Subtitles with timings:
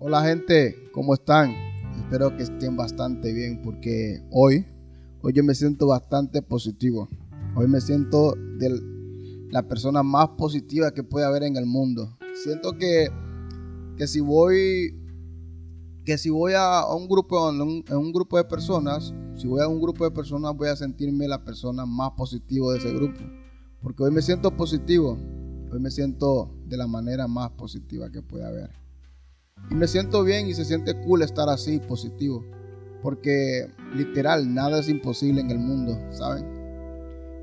[0.00, 1.56] Hola gente, ¿cómo están?
[1.96, 4.64] Espero que estén bastante bien porque hoy,
[5.22, 7.08] hoy yo me siento bastante positivo.
[7.56, 8.80] Hoy me siento de
[9.50, 12.16] la persona más positiva que puede haber en el mundo.
[12.44, 13.08] Siento que,
[13.96, 14.94] que si voy
[16.04, 19.80] que si voy a, un grupo un, un grupo de personas, si voy a un
[19.80, 23.18] grupo de personas voy a sentirme la persona más positiva de ese grupo,
[23.82, 25.18] porque hoy me siento positivo.
[25.72, 28.87] Hoy me siento de la manera más positiva que puede haber.
[29.70, 32.44] Y me siento bien y se siente cool estar así, positivo.
[33.02, 36.58] Porque literal, nada es imposible en el mundo, ¿saben?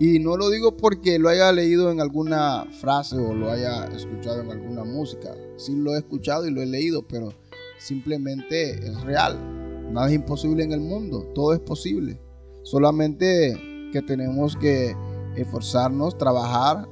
[0.00, 4.42] Y no lo digo porque lo haya leído en alguna frase o lo haya escuchado
[4.42, 5.34] en alguna música.
[5.56, 7.32] Sí lo he escuchado y lo he leído, pero
[7.78, 9.92] simplemente es real.
[9.92, 12.20] Nada es imposible en el mundo, todo es posible.
[12.62, 13.58] Solamente
[13.92, 14.94] que tenemos que
[15.34, 16.88] esforzarnos, trabajar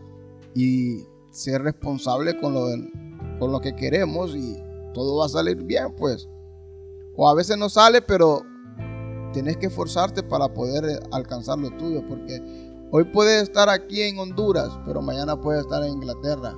[0.55, 2.67] y ser responsable con lo,
[3.39, 4.56] con lo que queremos y
[4.97, 6.27] todo va a salir bien, pues.
[7.16, 8.41] O a veces no sale, pero
[9.34, 12.41] tienes que esforzarte para poder alcanzar lo tuyo, porque
[12.91, 16.55] hoy puedes estar aquí en Honduras, pero mañana puedes estar en Inglaterra,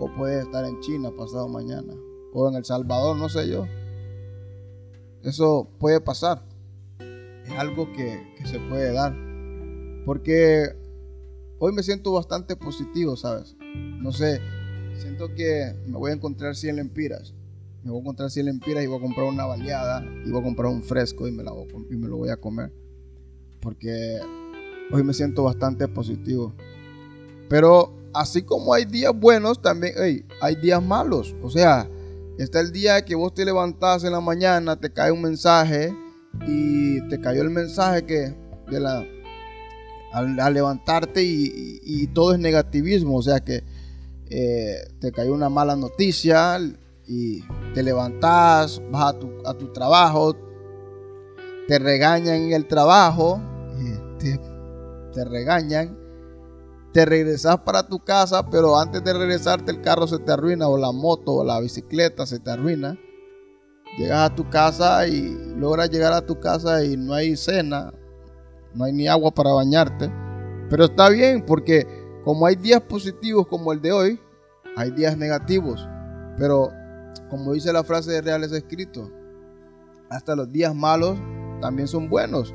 [0.00, 1.94] o puedes estar en China pasado mañana,
[2.32, 3.66] o en El Salvador, no sé yo.
[5.22, 6.42] Eso puede pasar.
[7.44, 9.14] Es algo que, que se puede dar.
[10.04, 10.74] Porque
[11.60, 13.56] hoy me siento bastante positivo, ¿sabes?
[14.00, 14.40] No sé,
[14.98, 17.35] siento que me voy a encontrar 100 lempiras.
[17.86, 20.42] Me voy a encontrar 100 lempiras y voy a comprar una baleada y voy a
[20.42, 22.72] comprar un fresco y me, lo voy a comer.
[23.60, 24.18] Porque
[24.90, 26.52] hoy me siento bastante positivo.
[27.48, 29.94] Pero así como hay días buenos, también
[30.40, 31.36] hay días malos.
[31.40, 31.88] O sea,
[32.40, 35.94] está el día que vos te levantás en la mañana, te cae un mensaje
[36.44, 38.34] y te cayó el mensaje que
[38.68, 39.06] de la
[40.12, 43.62] al, levantarte y, todo es negativismo, o sea que
[44.28, 46.58] eh, te cayó una mala noticia
[47.06, 47.42] y
[47.74, 50.34] te levantás, vas a tu, a tu trabajo,
[51.68, 53.40] te regañan en el trabajo,
[54.18, 54.40] te,
[55.12, 55.96] te regañan,
[56.92, 60.78] te regresas para tu casa, pero antes de regresarte el carro se te arruina, o
[60.78, 62.98] la moto, o la bicicleta se te arruina.
[63.98, 67.92] Llegas a tu casa y logras llegar a tu casa y no hay cena,
[68.74, 70.12] no hay ni agua para bañarte.
[70.68, 71.86] Pero está bien porque
[72.24, 74.20] como hay días positivos como el de hoy,
[74.76, 75.86] hay días negativos.
[76.36, 76.70] Pero
[77.28, 79.10] como dice la frase de Reales Escrito,
[80.08, 81.18] hasta los días malos
[81.60, 82.54] también son buenos.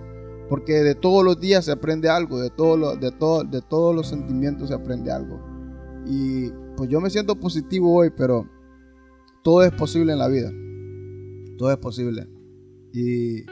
[0.49, 4.07] Porque de todos los días se aprende algo, de, todo de, todo, de todos los
[4.07, 5.39] sentimientos se aprende algo.
[6.05, 8.49] Y pues yo me siento positivo hoy, pero
[9.43, 10.51] todo es posible en la vida.
[11.57, 12.27] Todo es posible.
[12.91, 13.45] Y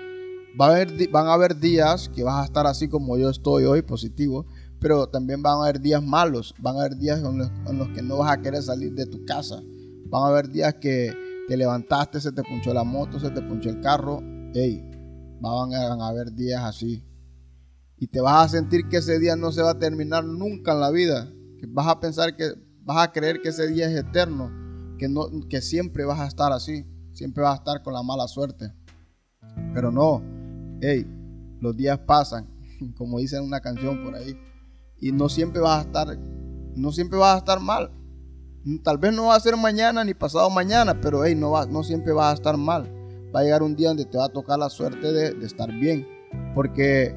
[0.60, 3.66] Va a haber, van a haber días que vas a estar así como yo estoy
[3.66, 4.46] hoy, positivo,
[4.80, 8.18] pero también van a haber días malos, van a haber días en los, que no
[8.18, 9.62] vas a querer salir de tu casa,
[10.10, 11.14] van a haber días que
[11.48, 14.22] te levantaste, se te punchó la moto, se te punchó el carro,
[14.54, 14.90] hey,
[15.40, 17.04] van a, haber días así.
[17.98, 20.80] Y te vas a sentir que ese día no se va a terminar nunca en
[20.80, 22.54] la vida, que vas a pensar que
[22.84, 24.52] vas a creer que ese día es eterno,
[24.98, 28.28] que, no, que siempre vas a estar así, siempre vas a estar con la mala
[28.28, 28.74] suerte.
[29.74, 30.22] Pero no,
[30.82, 31.06] hey,
[31.60, 32.48] los días pasan,
[32.98, 34.38] como dice una canción por ahí,
[35.02, 36.18] y no siempre vas a estar,
[36.76, 37.92] no siempre vas a estar mal.
[38.78, 41.84] Tal vez no va a ser mañana ni pasado mañana, pero hey, no, va, no
[41.84, 42.94] siempre vas a estar mal.
[43.36, 45.72] Va a llegar un día donde te va a tocar la suerte de, de estar
[45.72, 46.08] bien.
[46.54, 47.16] Porque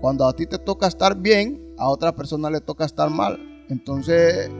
[0.00, 3.38] cuando a ti te toca estar bien, a otra persona le toca estar mal.
[3.68, 4.50] Entonces,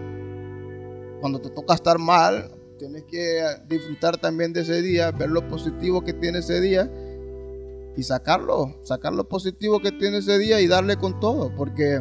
[1.21, 6.03] cuando te toca estar mal, tienes que disfrutar también de ese día, ver lo positivo
[6.03, 6.91] que tiene ese día
[7.97, 12.01] y sacarlo, sacar lo positivo que tiene ese día y darle con todo, porque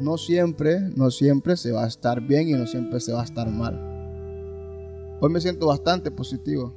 [0.00, 3.24] no siempre, no siempre se va a estar bien y no siempre se va a
[3.24, 3.78] estar mal.
[5.20, 6.74] Hoy me siento bastante positivo.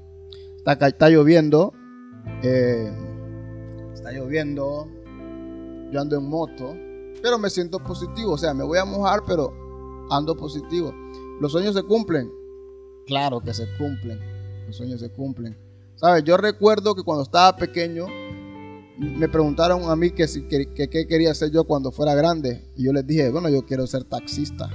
[0.66, 1.73] Está, lloviendo,
[2.41, 2.91] eh,
[3.93, 4.87] está lloviendo,
[5.91, 6.75] yo ando en moto,
[7.22, 9.53] pero me siento positivo, o sea, me voy a mojar, pero
[10.09, 10.93] ando positivo.
[11.41, 12.31] Los sueños se cumplen,
[13.05, 14.19] claro que se cumplen,
[14.67, 15.58] los sueños se cumplen.
[15.96, 16.23] ¿Sabes?
[16.23, 18.08] Yo recuerdo que cuando estaba pequeño,
[18.97, 20.28] me preguntaron a mí qué
[21.07, 22.63] quería hacer yo cuando fuera grande.
[22.75, 24.69] Y yo les dije, bueno, yo quiero ser taxista.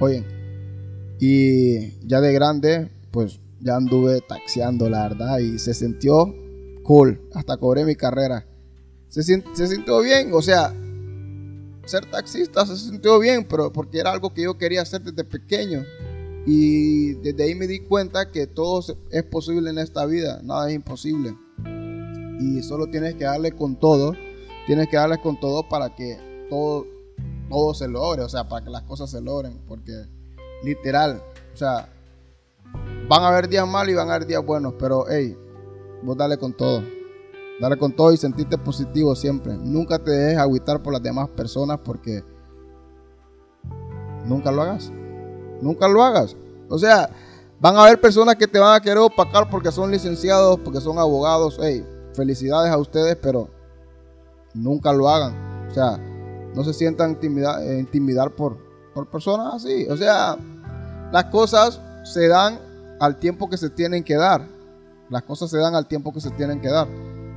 [0.00, 0.24] Oye,
[1.18, 6.34] y ya de grande, pues ya anduve taxiando, la verdad, y se sintió
[6.82, 7.20] cool.
[7.34, 8.46] Hasta cobré mi carrera.
[9.08, 10.74] Se, se sintió bien, o sea,
[11.84, 15.84] ser taxista se sintió bien, pero porque era algo que yo quería hacer desde pequeño.
[16.46, 20.76] Y desde ahí me di cuenta que todo es posible en esta vida, nada es
[20.76, 21.36] imposible
[22.40, 24.14] y solo tienes que darle con todo,
[24.66, 26.86] tienes que darle con todo para que todo,
[27.50, 29.92] todo se logre, o sea, para que las cosas se logren, porque
[30.64, 31.22] literal,
[31.52, 31.92] o sea,
[33.08, 35.36] van a haber días malos y van a haber días buenos, pero hey,
[36.02, 36.82] vos dale con todo.
[37.60, 39.52] Dale con todo y sentirte positivo siempre.
[39.54, 42.24] Nunca te dejes agüitar por las demás personas porque
[44.24, 44.90] nunca lo hagas.
[45.60, 46.34] Nunca lo hagas.
[46.70, 47.10] O sea,
[47.60, 50.98] van a haber personas que te van a querer opacar porque son licenciados, porque son
[50.98, 51.58] abogados.
[51.60, 51.84] Hey,
[52.14, 53.48] felicidades a ustedes, pero
[54.54, 55.68] nunca lo hagan.
[55.68, 55.98] O sea,
[56.54, 58.58] no se sientan intimidar, eh, intimidar por,
[58.94, 59.86] por personas así.
[59.88, 60.36] O sea,
[61.12, 62.58] las cosas se dan
[63.00, 64.46] al tiempo que se tienen que dar.
[65.08, 66.88] Las cosas se dan al tiempo que se tienen que dar.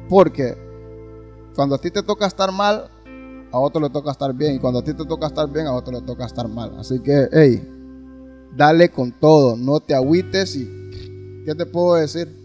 [0.10, 0.58] Porque
[1.56, 2.90] cuando a ti te toca estar mal,
[3.52, 4.56] a otro le toca estar bien.
[4.56, 6.78] Y cuando a ti te toca estar bien, a otro le toca estar mal.
[6.80, 7.68] Así que, hey,
[8.56, 9.56] dale con todo.
[9.56, 12.43] No te agüites y, ¿qué te puedo decir?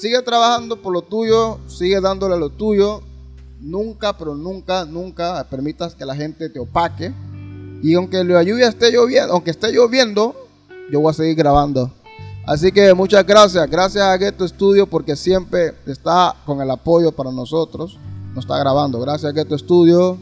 [0.00, 3.02] Sigue trabajando por lo tuyo, sigue dándole lo tuyo.
[3.60, 7.12] Nunca, pero nunca, nunca permitas que la gente te opaque.
[7.82, 10.34] Y aunque la lluvia esté lloviendo, aunque esté lloviendo,
[10.90, 11.90] yo voy a seguir grabando.
[12.46, 17.30] Así que muchas gracias, gracias a Ghetto Studio porque siempre está con el apoyo para
[17.30, 17.98] nosotros.
[18.34, 19.00] Nos está grabando.
[19.00, 20.16] Gracias a Ghetto Studio.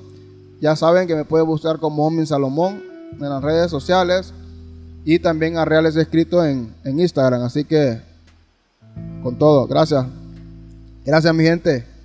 [0.61, 2.83] Ya saben que me pueden buscar como Omin Salomón
[3.13, 4.35] en las redes sociales
[5.05, 7.43] y también a Reales Escrito en, en Instagram.
[7.43, 8.08] Así que
[9.23, 10.05] con todo, gracias.
[11.05, 11.98] Gracias mi gente.